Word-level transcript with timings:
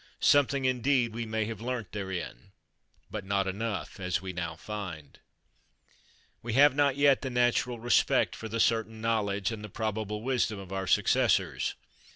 Something, 0.19 0.65
indeed, 0.65 1.13
we 1.13 1.27
may 1.27 1.45
have 1.45 1.61
learnt 1.61 1.91
therein, 1.91 2.53
but 3.11 3.23
not 3.23 3.45
enough, 3.47 3.99
as 3.99 4.19
we 4.19 4.33
now 4.33 4.55
find. 4.55 5.19
We 6.41 6.53
have 6.53 6.73
not 6.73 6.97
yet 6.97 7.21
the 7.21 7.29
natural 7.29 7.79
respect 7.79 8.35
for 8.35 8.49
the 8.49 8.59
certain 8.59 8.99
knowledge 8.99 9.51
and 9.51 9.63
the 9.63 9.69
probable 9.69 10.23
wisdom 10.23 10.57
of 10.57 10.73
our 10.73 10.87
successors. 10.87 11.75